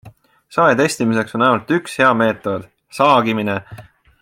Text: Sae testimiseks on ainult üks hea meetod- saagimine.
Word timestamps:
Sae 0.55 0.77
testimiseks 0.79 1.35
on 1.39 1.43
ainult 1.49 1.75
üks 1.77 1.99
hea 2.03 2.09
meetod- 2.23 2.65
saagimine. 3.01 3.61